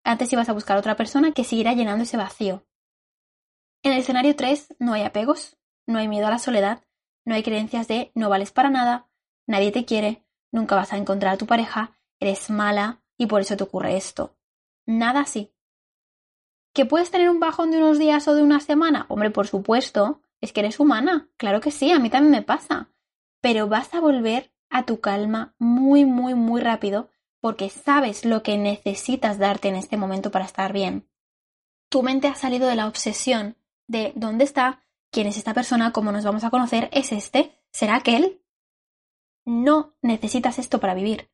Antes 0.04 0.32
ibas 0.32 0.48
a 0.48 0.54
buscar 0.54 0.78
otra 0.78 0.96
persona 0.96 1.32
que 1.32 1.44
seguirá 1.44 1.74
llenando 1.74 2.04
ese 2.04 2.16
vacío. 2.16 2.64
En 3.84 3.92
el 3.92 3.98
escenario 3.98 4.36
3 4.36 4.76
no 4.78 4.92
hay 4.92 5.02
apegos, 5.02 5.56
no 5.86 5.98
hay 5.98 6.06
miedo 6.06 6.28
a 6.28 6.30
la 6.30 6.38
soledad, 6.38 6.84
no 7.24 7.34
hay 7.34 7.42
creencias 7.42 7.88
de 7.88 8.12
no 8.14 8.28
vales 8.28 8.52
para 8.52 8.70
nada, 8.70 9.08
nadie 9.48 9.72
te 9.72 9.84
quiere, 9.84 10.24
nunca 10.52 10.76
vas 10.76 10.92
a 10.92 10.96
encontrar 10.96 11.34
a 11.34 11.36
tu 11.36 11.46
pareja, 11.46 11.98
eres 12.20 12.48
mala 12.48 13.02
y 13.18 13.26
por 13.26 13.40
eso 13.40 13.56
te 13.56 13.64
ocurre 13.64 13.96
esto. 13.96 14.36
Nada 14.86 15.20
así. 15.20 15.52
¿Que 16.72 16.86
puedes 16.86 17.10
tener 17.10 17.28
un 17.28 17.40
bajón 17.40 17.72
de 17.72 17.78
unos 17.78 17.98
días 17.98 18.28
o 18.28 18.36
de 18.36 18.42
una 18.42 18.60
semana? 18.60 19.06
Hombre, 19.08 19.30
por 19.30 19.48
supuesto, 19.48 20.22
es 20.40 20.52
que 20.52 20.60
eres 20.60 20.78
humana, 20.78 21.28
claro 21.36 21.60
que 21.60 21.72
sí, 21.72 21.90
a 21.90 21.98
mí 21.98 22.08
también 22.08 22.30
me 22.30 22.42
pasa. 22.42 22.88
Pero 23.40 23.66
vas 23.66 23.92
a 23.94 24.00
volver 24.00 24.52
a 24.70 24.84
tu 24.84 25.00
calma 25.00 25.54
muy, 25.58 26.04
muy, 26.04 26.34
muy 26.34 26.60
rápido 26.60 27.10
porque 27.40 27.68
sabes 27.68 28.24
lo 28.24 28.44
que 28.44 28.56
necesitas 28.56 29.38
darte 29.38 29.66
en 29.66 29.74
este 29.74 29.96
momento 29.96 30.30
para 30.30 30.44
estar 30.44 30.72
bien. 30.72 31.08
Tu 31.88 32.04
mente 32.04 32.28
ha 32.28 32.36
salido 32.36 32.68
de 32.68 32.76
la 32.76 32.86
obsesión 32.86 33.56
de 33.88 34.12
dónde 34.16 34.44
está, 34.44 34.82
quién 35.10 35.26
es 35.26 35.36
esta 35.36 35.54
persona, 35.54 35.92
cómo 35.92 36.12
nos 36.12 36.24
vamos 36.24 36.44
a 36.44 36.50
conocer, 36.50 36.88
es 36.92 37.12
este, 37.12 37.58
será 37.70 37.96
aquel. 37.96 38.42
No 39.44 39.94
necesitas 40.02 40.58
esto 40.58 40.80
para 40.80 40.94
vivir. 40.94 41.30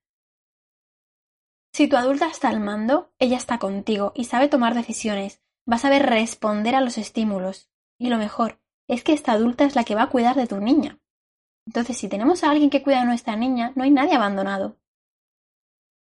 Si 1.72 1.88
tu 1.88 1.96
adulta 1.96 2.26
está 2.26 2.48
al 2.48 2.60
mando, 2.60 3.12
ella 3.18 3.36
está 3.36 3.58
contigo 3.58 4.12
y 4.14 4.24
sabe 4.24 4.48
tomar 4.48 4.74
decisiones, 4.74 5.42
va 5.70 5.76
a 5.76 5.80
saber 5.80 6.06
responder 6.06 6.74
a 6.74 6.80
los 6.80 6.98
estímulos. 6.98 7.70
Y 7.98 8.08
lo 8.08 8.16
mejor 8.16 8.60
es 8.88 9.04
que 9.04 9.12
esta 9.12 9.32
adulta 9.32 9.64
es 9.64 9.76
la 9.76 9.84
que 9.84 9.94
va 9.94 10.04
a 10.04 10.10
cuidar 10.10 10.36
de 10.36 10.46
tu 10.46 10.58
niña. 10.60 10.98
Entonces, 11.66 11.98
si 11.98 12.08
tenemos 12.08 12.42
a 12.42 12.50
alguien 12.50 12.70
que 12.70 12.82
cuida 12.82 13.00
de 13.00 13.06
nuestra 13.06 13.36
niña, 13.36 13.72
no 13.76 13.84
hay 13.84 13.90
nadie 13.90 14.14
abandonado. 14.14 14.78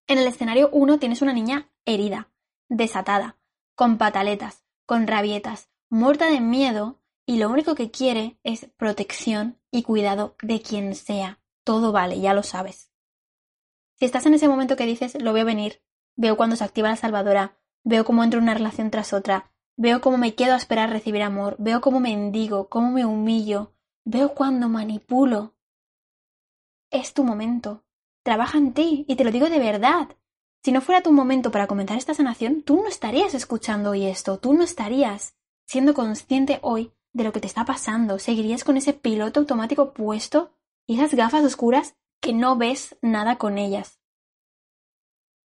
En 0.06 0.18
el 0.18 0.26
escenario 0.28 0.70
1 0.72 0.98
tienes 1.00 1.22
una 1.22 1.32
niña 1.32 1.68
herida, 1.84 2.30
desatada, 2.68 3.38
con 3.74 3.98
pataletas, 3.98 4.64
con 4.86 5.08
rabietas, 5.08 5.68
muerta 5.88 6.26
de 6.26 6.40
miedo 6.40 7.00
y 7.26 7.38
lo 7.38 7.50
único 7.50 7.74
que 7.74 7.90
quiere 7.90 8.38
es 8.44 8.66
protección 8.76 9.58
y 9.70 9.82
cuidado 9.82 10.36
de 10.42 10.62
quien 10.62 10.94
sea. 10.94 11.40
Todo 11.64 11.92
vale, 11.92 12.20
ya 12.20 12.34
lo 12.34 12.42
sabes. 12.42 12.90
Si 13.98 14.04
estás 14.04 14.26
en 14.26 14.34
ese 14.34 14.48
momento 14.48 14.76
que 14.76 14.86
dices, 14.86 15.20
lo 15.20 15.32
veo 15.32 15.44
venir, 15.44 15.82
veo 16.16 16.36
cuando 16.36 16.56
se 16.56 16.64
activa 16.64 16.90
la 16.90 16.96
salvadora, 16.96 17.58
veo 17.82 18.04
cómo 18.04 18.22
entro 18.22 18.38
en 18.38 18.44
una 18.44 18.54
relación 18.54 18.90
tras 18.90 19.12
otra, 19.12 19.50
veo 19.76 20.00
cómo 20.00 20.18
me 20.18 20.34
quedo 20.34 20.54
a 20.54 20.56
esperar 20.56 20.90
recibir 20.90 21.22
amor, 21.22 21.56
veo 21.58 21.80
cómo 21.80 21.98
mendigo, 21.98 22.68
cómo 22.68 22.92
me 22.92 23.04
humillo, 23.04 23.74
veo 24.04 24.34
cuando 24.34 24.68
manipulo. 24.68 25.54
Es 26.90 27.14
tu 27.14 27.24
momento. 27.24 27.84
Trabaja 28.22 28.58
en 28.58 28.72
ti, 28.72 29.04
y 29.08 29.16
te 29.16 29.24
lo 29.24 29.30
digo 29.30 29.48
de 29.48 29.58
verdad. 29.58 30.08
Si 30.62 30.72
no 30.72 30.80
fuera 30.80 31.02
tu 31.02 31.12
momento 31.12 31.50
para 31.50 31.66
comenzar 31.66 31.96
esta 31.96 32.14
sanación, 32.14 32.62
tú 32.62 32.76
no 32.82 32.88
estarías 32.88 33.34
escuchando 33.34 33.90
hoy 33.90 34.06
esto, 34.06 34.38
tú 34.38 34.52
no 34.52 34.64
estarías 34.64 35.36
siendo 35.66 35.94
consciente 35.94 36.58
hoy 36.62 36.92
de 37.12 37.24
lo 37.24 37.32
que 37.32 37.40
te 37.40 37.46
está 37.46 37.64
pasando, 37.64 38.18
seguirías 38.18 38.64
con 38.64 38.76
ese 38.76 38.92
piloto 38.92 39.40
automático 39.40 39.92
puesto 39.92 40.52
y 40.86 40.96
esas 40.96 41.14
gafas 41.14 41.44
oscuras 41.44 41.96
que 42.20 42.32
no 42.32 42.56
ves 42.56 42.96
nada 43.02 43.36
con 43.36 43.58
ellas. 43.58 44.00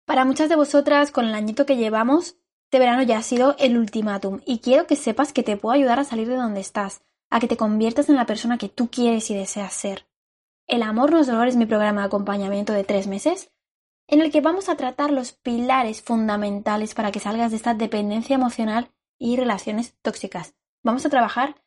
Para 0.06 0.26
muchas 0.26 0.50
de 0.50 0.56
vosotras, 0.56 1.12
con 1.12 1.26
el 1.26 1.36
añito 1.36 1.66
que 1.66 1.78
llevamos, 1.78 2.38
este 2.66 2.80
verano 2.80 3.04
ya 3.04 3.18
ha 3.18 3.24
sido 3.24 3.56
el 3.60 3.78
ultimátum 3.78 4.42
y 4.46 4.60
quiero 4.60 4.88
que 4.88 4.96
sepas 4.96 5.34
que 5.34 5.44
te 5.44 5.58
puedo 5.58 5.74
ayudar 5.74 6.00
a 6.00 6.04
salir 6.04 6.28
de 6.28 6.36
donde 6.36 6.60
estás, 6.60 7.02
a 7.30 7.40
que 7.40 7.48
te 7.48 7.58
conviertas 7.58 8.10
en 8.10 8.16
la 8.16 8.26
persona 8.26 8.58
que 8.58 8.70
tú 8.70 8.90
quieres 8.90 9.30
y 9.30 9.36
deseas 9.36 9.74
ser. 9.74 10.08
El 10.68 10.84
amor 10.84 11.12
no 11.12 11.20
es 11.20 11.28
dolor 11.28 11.48
es 11.48 11.56
mi 11.56 11.66
programa 11.66 12.02
de 12.02 12.08
acompañamiento 12.08 12.74
de 12.74 12.84
tres 12.84 13.08
meses, 13.08 13.52
en 14.08 14.22
el 14.22 14.32
que 14.32 14.42
vamos 14.42 14.70
a 14.70 14.76
tratar 14.76 15.12
los 15.12 15.32
pilares 15.32 16.02
fundamentales 16.02 16.94
para 16.96 17.12
que 17.12 17.20
salgas 17.20 17.52
de 17.52 17.58
esta 17.58 17.74
dependencia 17.74 18.36
emocional 18.36 18.92
y 19.20 19.36
relaciones 19.36 19.96
tóxicas. 20.02 20.56
Vamos 20.82 21.06
a 21.06 21.10
trabajar 21.10 21.62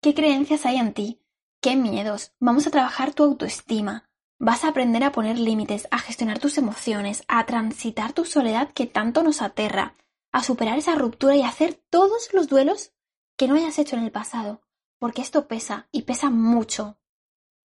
qué 0.00 0.14
creencias 0.14 0.66
hay 0.66 0.78
en 0.78 0.94
ti, 0.94 1.20
qué 1.60 1.76
miedos, 1.76 2.32
vamos 2.40 2.66
a 2.66 2.70
trabajar 2.70 3.14
tu 3.14 3.22
autoestima, 3.22 4.10
vas 4.38 4.64
a 4.64 4.68
aprender 4.68 5.04
a 5.04 5.12
poner 5.12 5.38
límites, 5.38 5.86
a 5.90 5.98
gestionar 5.98 6.38
tus 6.38 6.58
emociones, 6.58 7.24
a 7.28 7.46
transitar 7.46 8.12
tu 8.12 8.24
soledad 8.24 8.72
que 8.72 8.86
tanto 8.86 9.22
nos 9.22 9.42
aterra, 9.42 9.94
a 10.32 10.42
superar 10.42 10.78
esa 10.78 10.94
ruptura 10.94 11.36
y 11.36 11.42
a 11.42 11.48
hacer 11.48 11.74
todos 11.90 12.32
los 12.32 12.48
duelos 12.48 12.92
que 13.36 13.48
no 13.48 13.54
hayas 13.54 13.78
hecho 13.78 13.96
en 13.96 14.02
el 14.02 14.10
pasado, 14.10 14.62
porque 14.98 15.22
esto 15.22 15.46
pesa 15.46 15.88
y 15.92 16.02
pesa 16.02 16.30
mucho. 16.30 16.98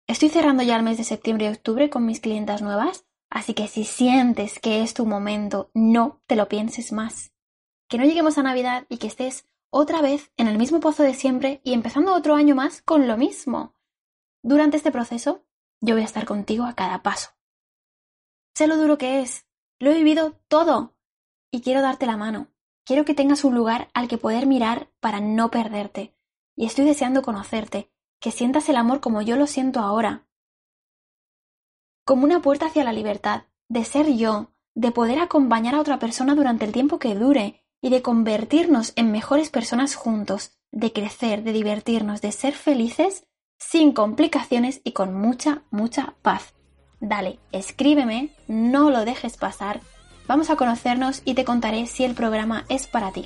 Estoy 0.07 0.29
cerrando 0.29 0.63
ya 0.63 0.75
el 0.75 0.83
mes 0.83 0.97
de 0.97 1.03
septiembre 1.03 1.45
y 1.45 1.49
octubre 1.49 1.89
con 1.89 2.05
mis 2.05 2.19
clientas 2.19 2.61
nuevas, 2.61 3.05
así 3.29 3.53
que 3.53 3.67
si 3.67 3.85
sientes 3.85 4.59
que 4.59 4.81
es 4.81 4.93
tu 4.93 5.05
momento, 5.05 5.69
no 5.73 6.21
te 6.27 6.35
lo 6.35 6.47
pienses 6.47 6.91
más. 6.91 7.31
Que 7.89 7.97
no 7.97 8.05
lleguemos 8.05 8.37
a 8.37 8.43
Navidad 8.43 8.85
y 8.87 8.97
que 8.97 9.07
estés 9.07 9.45
otra 9.71 10.01
vez 10.01 10.31
en 10.37 10.47
el 10.47 10.57
mismo 10.57 10.79
pozo 10.79 11.03
de 11.03 11.13
siempre 11.13 11.59
y 11.63 11.73
empezando 11.73 12.13
otro 12.13 12.35
año 12.35 12.55
más 12.55 12.81
con 12.81 13.07
lo 13.07 13.17
mismo. 13.17 13.73
Durante 14.41 14.77
este 14.77 14.91
proceso, 14.91 15.43
yo 15.81 15.95
voy 15.95 16.03
a 16.03 16.05
estar 16.05 16.25
contigo 16.25 16.65
a 16.65 16.75
cada 16.75 17.01
paso. 17.01 17.31
Sé 18.55 18.67
lo 18.67 18.77
duro 18.77 18.97
que 18.97 19.21
es, 19.21 19.47
lo 19.79 19.91
he 19.91 19.95
vivido 19.95 20.39
todo 20.47 20.95
y 21.51 21.61
quiero 21.61 21.81
darte 21.81 22.05
la 22.05 22.15
mano. 22.15 22.47
Quiero 22.85 23.05
que 23.05 23.13
tengas 23.13 23.43
un 23.43 23.55
lugar 23.55 23.89
al 23.93 24.07
que 24.07 24.17
poder 24.17 24.45
mirar 24.45 24.91
para 24.99 25.19
no 25.19 25.51
perderte. 25.51 26.15
Y 26.55 26.65
estoy 26.65 26.85
deseando 26.85 27.21
conocerte, 27.21 27.91
que 28.19 28.31
sientas 28.31 28.67
el 28.69 28.75
amor 28.75 28.99
como 28.99 29.21
yo 29.21 29.35
lo 29.35 29.47
siento 29.47 29.79
ahora. 29.79 30.27
Como 32.05 32.23
una 32.23 32.41
puerta 32.41 32.67
hacia 32.67 32.83
la 32.83 32.93
libertad, 32.93 33.43
de 33.67 33.85
ser 33.85 34.11
yo, 34.15 34.51
de 34.75 34.91
poder 34.91 35.19
acompañar 35.19 35.75
a 35.75 35.79
otra 35.79 35.99
persona 35.99 36.35
durante 36.35 36.65
el 36.65 36.71
tiempo 36.71 36.99
que 36.99 37.15
dure 37.15 37.63
y 37.81 37.89
de 37.89 38.01
convertirnos 38.01 38.93
en 38.95 39.11
mejores 39.11 39.49
personas 39.49 39.95
juntos, 39.95 40.51
de 40.71 40.91
crecer, 40.91 41.43
de 41.43 41.53
divertirnos, 41.53 42.21
de 42.21 42.31
ser 42.31 42.53
felices 42.53 43.25
sin 43.57 43.91
complicaciones 43.91 44.81
y 44.83 44.93
con 44.93 45.13
mucha, 45.13 45.63
mucha 45.69 46.15
paz. 46.21 46.53
Dale, 46.99 47.39
escríbeme, 47.51 48.29
no 48.47 48.89
lo 48.89 49.05
dejes 49.05 49.37
pasar, 49.37 49.81
vamos 50.27 50.49
a 50.49 50.55
conocernos 50.55 51.21
y 51.25 51.33
te 51.33 51.45
contaré 51.45 51.85
si 51.85 52.03
el 52.03 52.13
programa 52.13 52.65
es 52.69 52.87
para 52.87 53.11
ti. 53.11 53.25